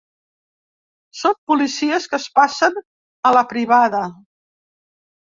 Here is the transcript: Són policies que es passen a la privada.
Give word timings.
Són 1.19 1.35
policies 1.51 2.07
que 2.13 2.17
es 2.19 2.25
passen 2.39 2.79
a 3.31 3.35
la 3.37 3.45
privada. 3.53 4.01